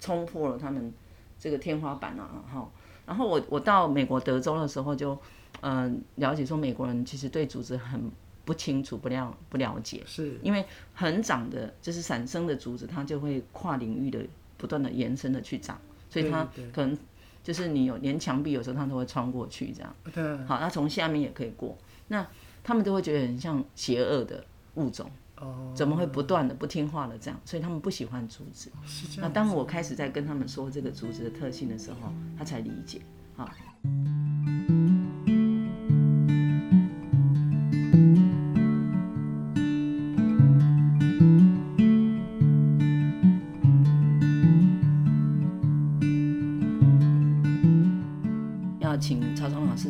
[0.00, 0.92] 冲破了他们
[1.38, 2.68] 这个天花板啊，哈，
[3.06, 5.18] 然后我我到美国德州的时候就
[5.60, 8.10] 呃了解说美国人其实对竹子很
[8.48, 16.96] 不清楚、不了不了解，是因为很长的，就是散生的竹子，它就会跨领域的不断的延伸的去长，所以它可能
[17.42, 19.94] 就是你有连墙壁有时候它都会穿过去这样。
[20.14, 22.26] 对，好，那从下面也可以过，那
[22.64, 24.42] 他们都会觉得很像邪恶的
[24.76, 25.10] 物种。
[25.36, 27.38] 哦，怎么会不断的不听话了这样？
[27.44, 28.72] 所以他们不喜欢竹子。
[29.18, 33.02] 那当我开始在跟他们说这个竹子的特性的时候，他才理解。
[33.36, 33.46] 好，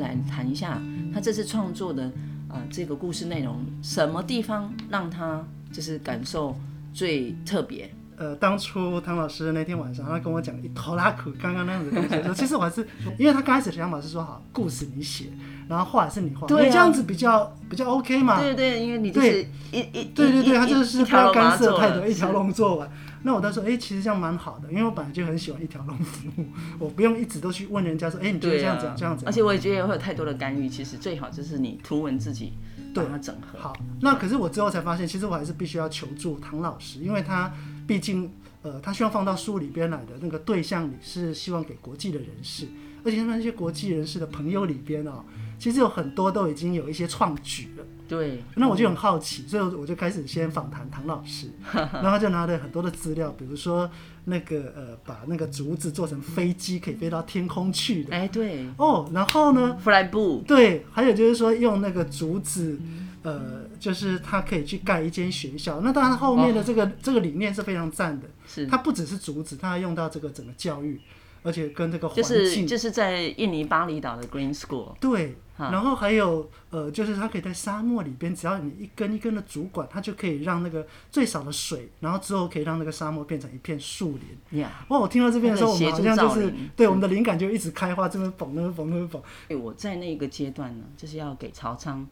[0.08, 0.80] 来谈一下
[1.14, 2.10] 他这次创作的。
[2.50, 6.56] 呃，这个故事内容什么地方让他就是感受
[6.94, 7.90] 最特别？
[8.16, 15.26] 呃，当初唐老师那天晚上，他跟我讲一头拉苦刚刚那样子的东西的时候，其实我还是因为他刚开始的想法是说，好，故事你写，
[15.68, 18.40] 然后画是你画，对、啊，这样子比较比较 OK 嘛。
[18.40, 22.90] 对对，因为你就是一一对对对，他就是不要干涉太多，一条龙做完。
[23.22, 26.46] 那我都说，哎、欸，其实这样蛮好的，因为我本来就很喜欢一条龙服务，
[26.78, 29.24] 我不用一直都去问人家说，哎、欸，你觉得这样子、啊、这样子？
[29.26, 32.52] 而且我也觉得会有太多的干预，其实最好就是你图文自己
[32.94, 33.58] 把它整合。
[33.58, 37.52] 好，那可是我之后才发现，其实我还是必须要求助唐老师，因为他
[37.86, 38.30] 毕竟，
[38.62, 42.66] 呃，他希望放到书里边来的那个对象里是希望给国际的人士，
[43.04, 45.24] 而且那些国际人士的朋友里边哦，
[45.58, 47.84] 其实有很多都已经有一些创举了。
[48.08, 53.88] 对，那我就很好奇，所以我就开始先访谈唐老师， 然后他就拿了很多的资料，比如说
[54.24, 58.16] 那个呃，把那个竹子做成飞机，可以飞到天空去的。
[58.16, 58.66] 哎，对。
[58.78, 60.44] 哦，然后呢？Flyboot。
[60.44, 62.78] 对，还有就是说用那个竹子，
[63.22, 65.80] 呃，就是它可以去盖一间学校。
[65.82, 68.26] 那当然后面的这个、哦、这个理念是非常赞的。
[68.46, 68.66] 是。
[68.66, 71.00] 它不只是竹子，它还用到这个整个教育，
[71.42, 72.24] 而且跟这个环境。
[72.24, 74.94] 就是就是在印尼巴厘岛的 Green School。
[74.98, 75.36] 对。
[75.58, 84.62] 然后还有呃，就是它可以在沙漠里边，只要你一根一根的主管，它就可以让那个最少的水，然后之后可以让那个沙漠变成一片树林。
[84.62, 84.68] Yeah.
[84.88, 84.98] 哇！
[84.98, 89.22] 我听到这边的时候，我们好像就是对我们的灵感就一直开花，这边蹦那边蹦那边蹦。
[89.48, 92.06] 哎，我在那个阶段呢，就是要给曹昌。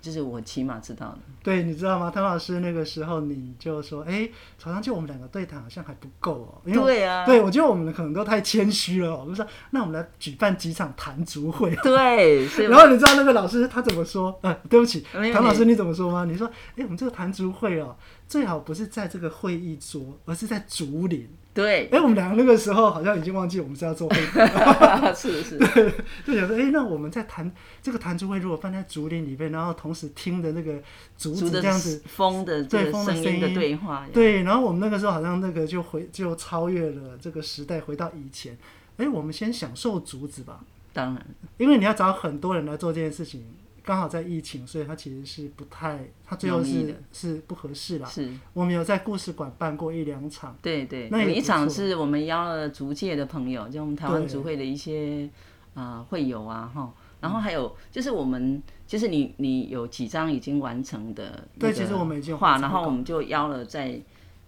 [0.00, 2.10] 就是我起码知道的，对，你知道吗？
[2.10, 14.38] 唐老师那个时候你就说，哎、欸，曹昌就我们两个对谈好像还不够哦，因为对啊，对我觉得我们可能都太谦虚了，我就说，那我们来举办几场谈竹会，对，然后你知道那个老师他怎么说？
[14.42, 16.24] 呃，对不起，唐老师你怎么说吗？
[16.24, 21.28] 你说，哎、欸，我们这个谈竹会哦，最好不是在这个会议桌，而是在竹林。
[21.52, 24.26] 对，哎、欸，我们两个那个时候好像已经忘记我们是要做会议，
[25.14, 25.92] 是是，对，
[26.24, 27.50] 就想说，哎、欸，那我们在弹
[27.82, 30.80] 这个弹珠会，如果放在竹林里面，然后同时听的那个
[31.18, 38.56] 竹子这样子风的对风的声音的对话，对，然后我们那个时候好像那个就回就超越了这个时代，回到以前，
[38.98, 40.60] 哎、欸，我们先享受竹子吧，
[40.92, 41.26] 当然，
[41.58, 43.44] 因为你要找很多人来做这件事情。
[43.84, 48.08] 刚好在疫情，所以他其实是不太，他最后是是不合适啦。
[48.08, 55.28] 是，我们有在故事馆办过一两场，对对，那有一场是我们邀了竹界的朋友，就我们台湾竹会的一些
[55.74, 64.00] 啊、呃、会友啊哈，然后还有就是我们就是你你有几张已经完成的，对，其实我们已经画，然后我们就邀了在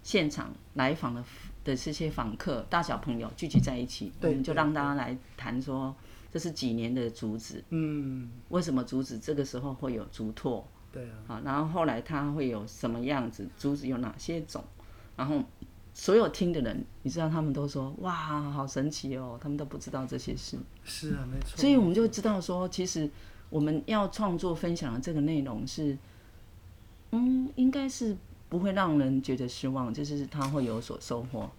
[0.02, 1.24] 现场来访的
[1.64, 5.94] 的这些访客，大小朋友聚集在一起，我们就让大家来谈说。
[6.32, 10.66] 这是几年的竹子，嗯，为什么竹子这个时候会有竹拓？
[10.90, 13.46] 对啊，好，然后后来它会有什么样子？
[13.58, 14.64] 竹子有哪些种？
[15.14, 15.42] 然后
[15.92, 20.56] 所有听的人，你知道他们都说哇，好神奇哦，他们都不知道这些事。
[20.84, 21.58] 是啊，没错。
[21.58, 23.10] 所以我们就知道说，其实
[23.50, 25.98] 我们要创作分享的这个内容是，
[27.10, 28.16] 嗯，应该是
[28.48, 31.50] 不会让人觉得失望，就是他会有所收获。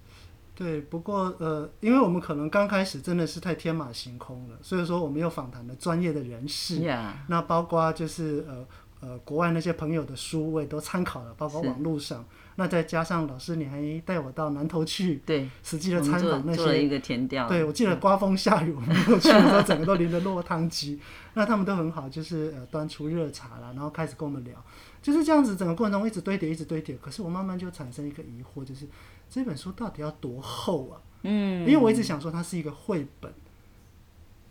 [0.55, 6.79] 对，不过呃，因为我们可能刚开始真的是太天马行空了，所以说我们又访谈了专业的人士.
[7.27, 8.65] 那包括就是呃
[8.99, 12.23] 呃国外那些朋友的书我也都参考了，包括网络上，
[12.55, 20.99] 那再加上老师你还带我到南头去，对，实际的参访那些，做一个填调，对，我记得刮风下雨，我们过去的时候整个都淋得落汤鸡，
[21.33, 24.63] 那他们都很好，就是呃端出热茶啦，然后开始跟我们聊，
[25.01, 28.87] 就是这样子，整个过程中一直堆叠，一直堆叠，可是我慢慢就产生一个疑惑，就是。
[29.33, 31.01] 这本书到底要多厚啊？
[31.23, 33.33] 嗯，因为我一直想说它是一个绘本。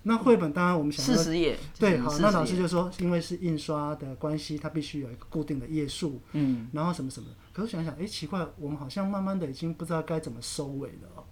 [0.03, 7.29] 那绘本当然我们想四十页，对，好，那老师就说，因为是印刷的关系，它必须有一个固定的页数，嗯，然后什么什么。
[7.53, 11.23] 可是想想，哎，奇怪，我们好像慢慢的已经不知道该怎么收尾了哦。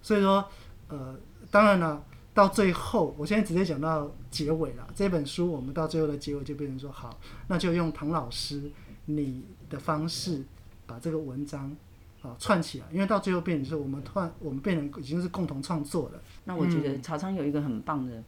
[0.00, 0.48] 所以说，
[0.86, 1.18] 呃，
[1.50, 4.86] 当然了，到最后，我现在直接讲到结尾了。
[4.94, 8.70] 这本书我们到最后的结尾就变成说，好，那就用唐老师
[9.06, 10.44] 你的方式
[10.86, 11.76] 把这个文章。
[12.24, 16.22] 啊，串起来，因为到最后变成是我们突然，我们变成已经是共同创作了。
[16.44, 18.22] 那我觉得曹昌有一个很棒的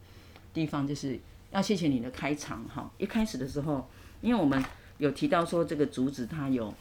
[0.53, 1.19] 地方，就是
[1.51, 2.91] 要谢谢你的开场哈。
[2.99, 3.89] 一开始的时候，
[4.21, 4.63] 因为我们
[4.99, 6.73] 有提到说这个竹子它有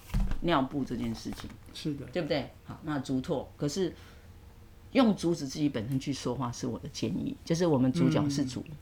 [0.41, 2.49] 尿布这件事情，是的，对不对？
[2.65, 3.93] 好，那竹拓可是
[4.91, 8.75] 用竹子自己本身去说话是我的建议，就是我们主角是竹、嗯、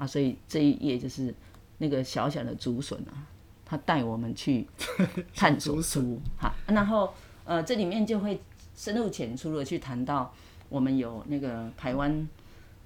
[0.00, 1.34] 啊，所以这一页就是
[1.78, 3.24] 那个小小的竹笋啊，
[3.64, 4.66] 他带我们去
[5.34, 7.12] 探索 竹哈，然后
[7.48, 8.38] 呃这里面就会
[8.76, 10.34] 深入浅出的去谈到
[10.68, 12.28] 我们有那个台湾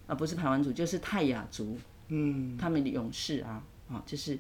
[0.07, 1.77] 啊，不是台湾族，就是泰雅族。
[2.15, 4.39] 嗯，他们的勇士啊，啊，就是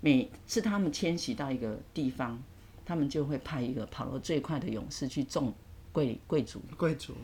[0.00, 2.38] 每次他们迁徙到一个地方，
[2.84, 5.54] 他们就会派一个跑得最快的勇士去种
[5.90, 7.14] 贵贵族，贵族，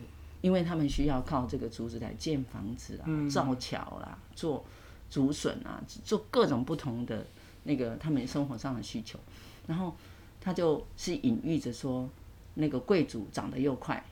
[0.41, 4.65] 因为他们需要靠这个竹子来建房子啊、嗯、造桥啦、做
[5.09, 7.25] 竹笋啊、做各种不同的
[7.63, 9.19] 那个他们生活上的需求。
[9.67, 9.95] 然后
[10.41, 12.09] 他就是隐喻着说，
[12.55, 14.03] 那个贵族长得又快。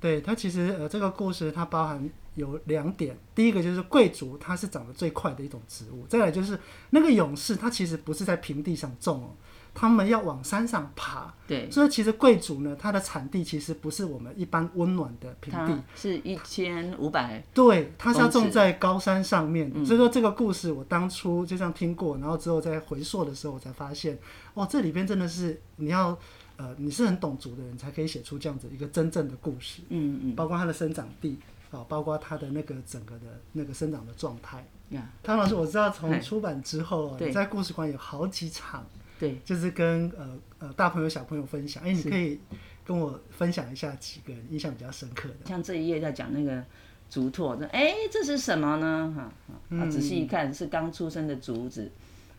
[0.00, 2.10] 对，它其实呃，这个故事它包含。
[2.36, 6.06] 有两点，第一个就是贵族，它是长得最快的一种植物。
[6.06, 6.58] 再来就是
[6.90, 9.30] 那个勇士，他其实不是在平地上种哦，
[9.74, 11.34] 他们要往山上爬。
[11.46, 17.44] 对，所以其实贵族呢，它的产地其实不是我们一般温暖的平地，是一千五百。
[17.52, 19.70] 对，它是要种在高山上面。
[19.74, 19.84] 嗯。
[19.84, 24.16] 所以说这个故事我当初就这样听过，然后之后在回溯的时候，我才发现，
[24.54, 26.16] 哦，这里边真的是你要
[26.60, 29.80] 呃，你是很懂竹的人才可以写出这样子一个真正的故事。
[29.88, 31.38] 嗯嗯，包括它的生长地。
[31.70, 34.66] 啊，包括它的那个整个的那个生长的状态。
[34.88, 38.84] 呀，汤老师，我知道从出版之后，你在故事馆有好几场，
[39.20, 41.80] 对，就是跟呃呃大朋友小朋友分享。
[41.84, 42.40] 哎，你可以
[42.84, 45.46] 跟我分享一下几个印象比较深刻的。
[45.46, 46.60] 像这一页在讲那个
[47.08, 49.14] 竹拓，哎，这是什么呢？
[49.16, 51.88] 哈，啊，仔细一看是刚出生的竹子，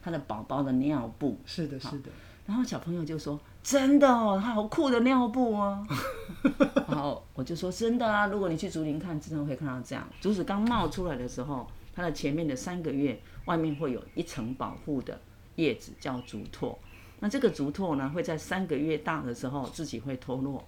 [0.04, 1.40] 它的宝宝的尿布。
[1.46, 2.12] 是的，是的。
[2.46, 3.40] 然后小朋友就说。
[3.64, 5.86] 真的哦，它好酷的尿布哦。
[6.90, 10.08] 然后我就说真的啊，如果你去竹林看，真的会看到这样。
[10.20, 15.20] 竹子刚冒出来的时候，它的前面的三个月，外面会有一层保护的
[15.56, 16.78] 叶子，叫竹拓。
[17.20, 20.64] 那这个竹拓呢，会在三个月大的时候自己会脱落。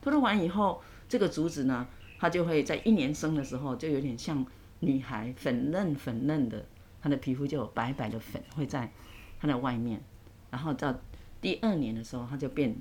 [0.00, 1.86] 脱落完以后，这个竹子呢，
[2.18, 4.44] 它就会在一年生的时候，就有点像
[4.80, 6.64] 女孩粉嫩粉嫩的，
[7.02, 8.90] 它的皮肤就有白白的粉会在
[9.38, 10.02] 它的外面，
[10.50, 10.94] 然后到。
[11.40, 12.76] 第二年的时候，它就变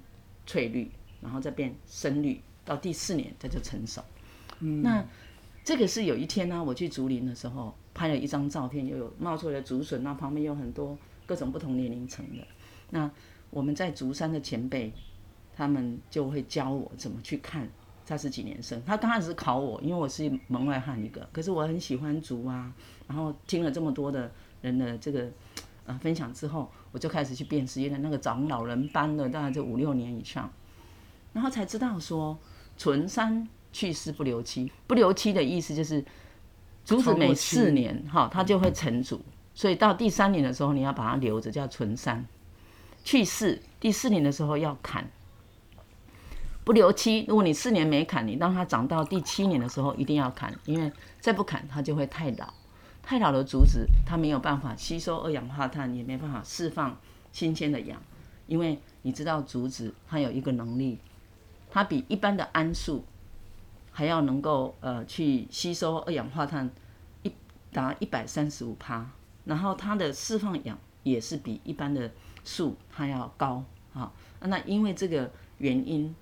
[0.45, 0.91] 翠绿，
[1.21, 4.03] 然后再变深绿，到第四年它就成熟。
[4.59, 5.05] 嗯，那
[5.63, 12.45] 这个是有一天呢、啊，我去竹林的时候拍了一张照片，又有冒出来的竹笋，那旁边有很多各种不同年龄层的。
[12.89, 13.09] 那
[13.49, 14.91] 我们在竹山的前辈，
[15.55, 17.69] 他们就会教我怎么去看
[18.05, 18.81] 它是几年生。
[18.85, 22.73] 他刚开始是考我，因为我是门外汉一个，可是我很喜欢竹啊，
[23.07, 24.29] 然后听了这么多的
[24.61, 25.31] 人的这个。
[25.97, 30.51] 分享之后，我就开始去辨识，原来那个长老人班的大概就五六年以上，
[31.33, 32.37] 然后才知道说，
[32.77, 36.03] 存山去世不留期，不留期的意思就是，
[36.85, 39.21] 竹子每四年哈，它就会成竹，
[39.53, 42.25] 所以到第三年的时候你要把它留着，叫存山。
[43.03, 45.09] 去世第四年的时候要砍，
[46.63, 52.53] 不留期，如果你四年没砍，你让它长到第七年的时候一定要砍，因为再不砍它就会太老。
[53.01, 56.95] 太老的竹子，它没有办法吸收二氧化碳，也没办法释放
[57.31, 57.99] 新鲜的氧，
[58.45, 60.99] 因为你知道竹子它有一个能力，
[61.71, 63.03] 它比一般的桉树
[63.91, 66.69] 还要能够呃去吸收二氧化碳
[67.23, 67.31] 一
[67.71, 69.09] 达一百三十五趴，
[69.45, 72.11] 然后它的释放氧也是比一般的
[72.43, 74.11] 树它要高啊。
[74.41, 76.13] 那因为这个原因，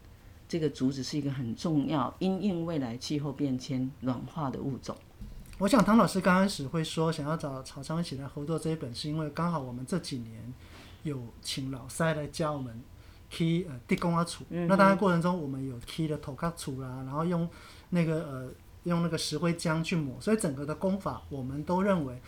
[0.48, 4.96] 这个竹子是一个很重要因应未来气候变迁软化的物种。
[5.60, 10.54] 我想唐老师刚开始会说想要找曹昌一起来合作这一本，是因为刚好我们这几年
[11.02, 12.80] 有请老塞来教我们
[13.32, 17.50] 砌呃地公啊杵，那当然过程中我们有砌的头壳杵啦，然后用
[17.90, 18.50] 那个呃
[18.84, 22.22] 用那个石灰浆去抹，所以整个的工法我们都认为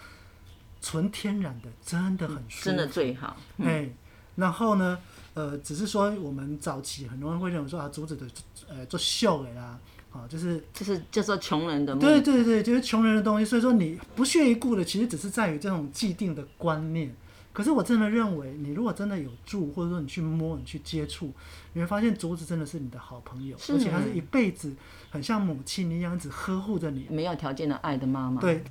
[0.82, 3.38] 纯天然的真的很舒服，真的最好。
[3.60, 3.94] 哎、嗯，
[4.38, 4.98] 然后呢，
[5.36, 8.26] 呃，只是说我们早期很多人会认为说啊竹子的
[8.68, 9.77] 呃做秀的啦。
[10.12, 13.46] 啊，就是就是叫做穷人的，对对对，就是穷人的东西。
[13.46, 17.14] 所以说你不屑一顾的，其实只是在于这种既定的观念。
[17.54, 21.32] 可是我真的认为，你如果真的有住，或者说你去摸、你去接触，
[21.74, 24.74] 你会发现竹子真的是你的好朋友，而且它是一辈子
[25.10, 28.42] 很像母亲一样，子呵护着你，没有条件的爱的妈妈。
[28.42, 28.64] 对。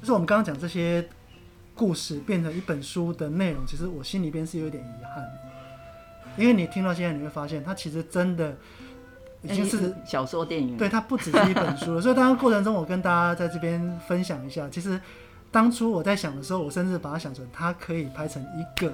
[0.00, 1.08] 就是我们刚刚讲这些。
[1.76, 5.24] 故事变成一本书的内容，其实我心里边是有点遗憾，
[6.36, 8.56] 因为你听到现在，你会发现它其实真的
[9.42, 12.00] 已经是小说电影，对，它不只是一本书了。
[12.02, 15.00] 所以当然过程中，我跟大家在这边分享一下，其实
[15.52, 18.92] 当初我在想的时候，我甚至把它想成它可以拍成一个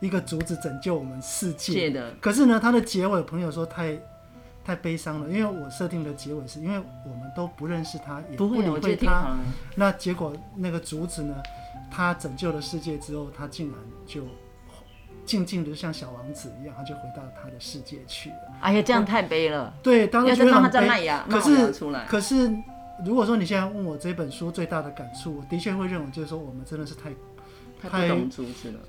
[0.00, 2.14] 一个竹子拯救我们世界的。
[2.20, 3.98] 可是呢，它的结尾，朋友说太
[4.64, 9.36] 太悲伤了，因为我设定的结尾是因为我们都不认识他，也不会理会他。
[9.76, 11.34] 那结果那个竹子呢，
[11.94, 14.24] 他拯救了世界之后，他竟然就
[15.24, 18.36] 静静的像小王子一样，他就回到他的世界去了。
[18.60, 19.72] 哎呀，这样太悲了。
[19.80, 21.08] 对，当时觉得很悲。
[21.30, 21.72] 可是，
[22.08, 22.52] 可是，
[23.06, 27.10] 如果说你现在问我这本书最大的感触，我的确会认为就是说，我们真的是太
[27.80, 28.80] 太不懂竹子了。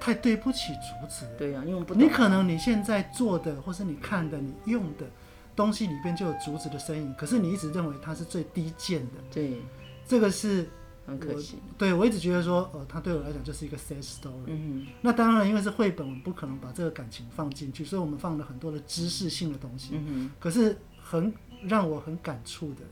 [0.00, 1.24] 太对不起竹子。
[1.38, 5.06] 对呀、啊，因为不你可能你现在做的，或是你看的、你用的
[5.54, 9.22] 东西里边就有竹子的身影，可是你一直认为它是最低贱的。
[9.32, 9.62] 对，
[10.08, 10.68] 这个是
[11.06, 11.56] 很可惜。
[11.76, 14.46] 对，我一直觉得说，呃，它对我来讲就是一个 sad story。
[14.46, 14.86] 嗯。
[15.00, 19.92] 那当然，因为是绘本，我们不可能把这个感情放进去，所以我们放了很多的知识性的东西。
[19.94, 20.30] 嗯。
[20.38, 21.32] 可是很
[21.66, 22.82] 让我很感触的，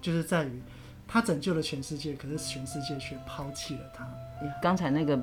[0.00, 0.62] 就是在于
[1.06, 4.08] 他拯救了全世界，可是全世界却抛弃了他。
[4.62, 5.22] 刚才那个。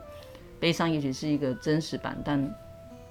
[0.58, 2.56] 悲伤也许是一个真实版，但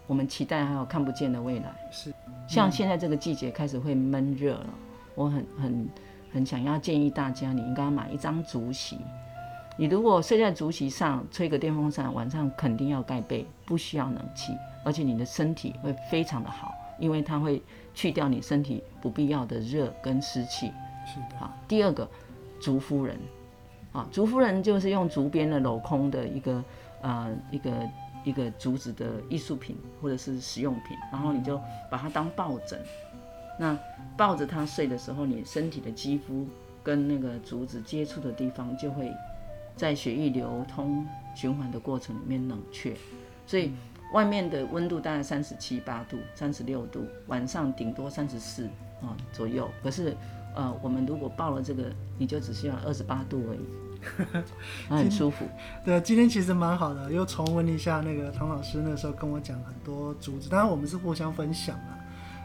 [0.07, 1.91] 我们期待还有看不见的未来。
[1.93, 2.13] 是，
[2.49, 4.71] 像现在这个季节开始会闷热了，
[5.15, 5.89] 我很很
[6.33, 8.99] 很想要建议大家，你应该买一张竹席。
[9.77, 14.53] 你如果睡在竹席上，吹个电风扇，晚上肯定要盖被，不需要冷气，
[14.85, 17.63] 而且你的身体会非常的好，因为它会
[17.95, 20.73] 去掉你身体不必要的热跟湿气。
[21.07, 21.39] 是的。
[21.39, 22.09] 好，第二个，
[22.61, 23.19] 竹夫人，
[23.93, 26.63] 啊，竹夫人就是用竹编的镂空的一个。
[27.07, 27.71] 呃，一个
[28.25, 31.61] 一个竹子的艺术品或者是实用品，然后你就
[31.91, 32.81] 把它当抱枕，
[33.61, 33.79] 那
[34.17, 36.47] 抱着它睡的时候，你身体的肌肤
[36.83, 39.13] 跟那个竹子接触的地方就会
[39.77, 42.97] 在血液流通循环的过程里面冷却，
[43.47, 43.73] 所以
[44.13, 48.67] 外面的温度大概三十七八度、三十六度，晚上顶多三十四
[49.03, 49.69] 啊左右。
[49.83, 50.17] 可是
[50.55, 53.61] 呃，我们如果报了这个，你就只需要二十八度而已。
[54.89, 55.47] 很舒服。
[55.83, 61.99] 对，今天其实蛮好的，又重温一下那个唐老师那时候跟我讲很多竹子，当然我们是互相分享啊。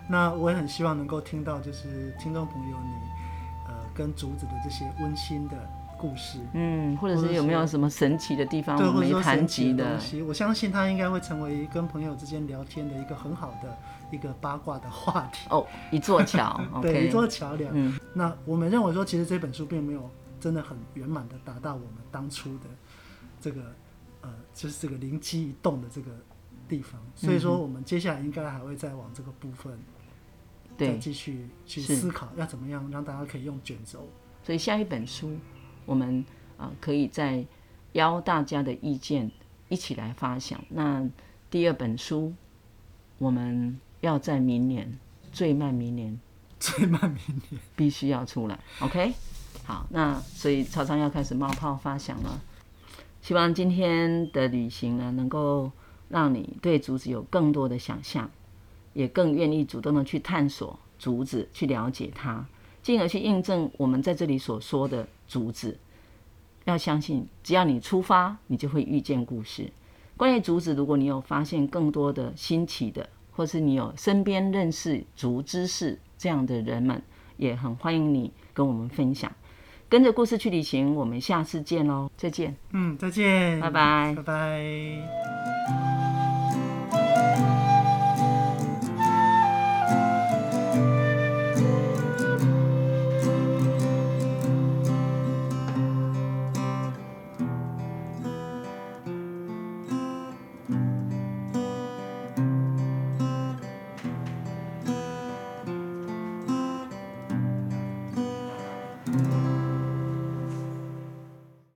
[0.07, 5.55] 那我也很希望能够听到，就是听众朋友你呃跟竹子的这些温馨的
[5.99, 13.77] 故事，嗯，或者是有没有什么神奇的地方对，没谈及的东西，我相信它应该会成为跟朋友之间聊天的一个很好的
[14.11, 15.47] 一个八卦的话题。
[15.49, 17.71] 哦，一座桥， 对一座桥梁。
[17.75, 20.09] 嗯，那我们认为说，其实这本书并没有。
[20.41, 22.69] 真的很圆满的达到我们当初的
[23.41, 23.61] 这个
[24.21, 26.11] 呃，就是这个灵机一动的这个
[26.65, 26.97] 地方。
[27.13, 29.77] 所以说，我们接下来应该还会再往这个部分，
[30.77, 34.07] 再继续去思考要怎么样让大家可以用卷轴。
[34.41, 35.35] 所以下一本书，
[35.89, 36.23] 我们
[36.55, 37.43] 啊可以再
[37.93, 39.31] 邀大家的意见
[39.69, 40.63] 一起来发想。
[40.69, 41.09] 那
[41.49, 42.31] 第二本书，
[43.17, 44.99] 我们要在明年，
[45.31, 46.19] 最慢明年，
[46.59, 48.59] 最慢明年必须要出来。
[48.81, 49.13] OK。
[49.65, 52.39] 好，那所以曹操要开始冒泡发想了。
[53.21, 55.71] 希望今天的旅行呢，能够
[56.07, 58.29] 让你对竹子有更多的想象，
[58.93, 62.45] 也更愿意主动的去探索竹子，去了解它，
[62.81, 65.77] 进而去印证我们在这里所说的主旨。
[66.65, 69.71] 要相信，只要你出发，你就会遇见故事。
[70.15, 77.01] 关于竹子，如果你有发现更多的新奇的，或是你有身边认识竹知识这样的人们，
[77.37, 79.31] 也很欢迎你跟我们分享。
[79.87, 82.11] 跟着故事去旅行，我们下次见喽！
[82.15, 82.55] 再见。
[82.73, 85.98] 嗯，再见，拜拜，拜拜。